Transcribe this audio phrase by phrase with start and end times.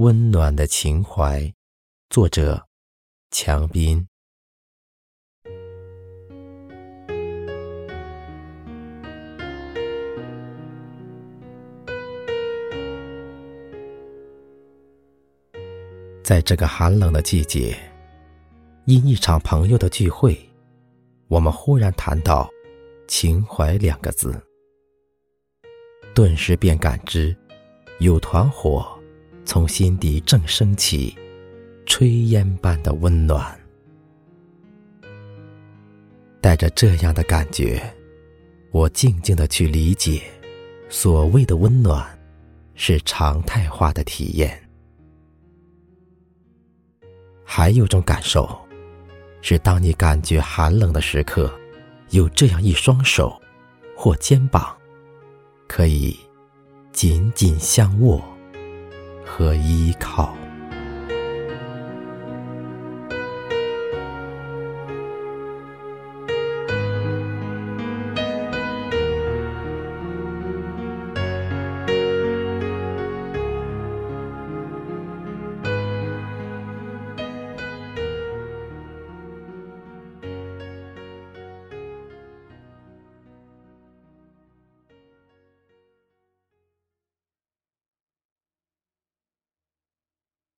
[0.00, 1.52] 温暖的情怀，
[2.08, 2.66] 作者：
[3.30, 4.08] 强斌。
[16.22, 17.76] 在这个寒冷的季节，
[18.86, 20.34] 因一场朋友的聚会，
[21.28, 22.48] 我们忽然谈到
[23.06, 24.42] “情怀”两个字，
[26.14, 27.36] 顿时便感知
[27.98, 28.98] 有团火
[29.50, 31.12] 从心底正升起，
[31.84, 33.44] 炊烟般的温暖。
[36.40, 37.82] 带着这样的感觉，
[38.70, 40.22] 我静静的去理解，
[40.88, 42.06] 所谓的温暖，
[42.76, 44.56] 是常态化的体验。
[47.44, 48.56] 还有种感受，
[49.42, 51.52] 是当你感觉寒冷的时刻，
[52.10, 53.36] 有这样一双手
[53.96, 54.76] 或肩膀，
[55.66, 56.16] 可以
[56.92, 58.22] 紧紧相握
[59.24, 60.34] 和依靠。